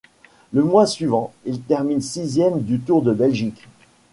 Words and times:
Le 0.51 0.63
mois 0.63 0.87
suivant, 0.87 1.31
il 1.45 1.61
termine 1.61 2.01
sixième 2.01 2.61
du 2.63 2.79
Tour 2.79 3.03
de 3.03 3.13
Belgique. 3.13 3.67